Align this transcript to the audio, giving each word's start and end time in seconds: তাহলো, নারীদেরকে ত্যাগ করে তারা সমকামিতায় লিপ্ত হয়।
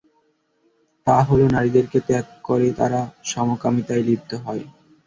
তাহলো, 1.07 1.43
নারীদেরকে 1.47 1.97
ত্যাগ 2.07 2.25
করে 2.43 2.67
তারা 2.79 3.01
সমকামিতায় 3.25 4.03
লিপ্ত 4.07 4.31
হয়। 4.45 4.63